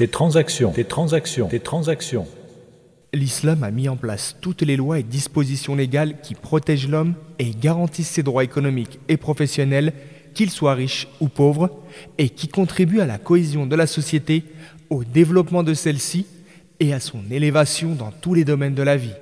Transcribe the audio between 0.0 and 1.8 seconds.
des transactions, des transactions, des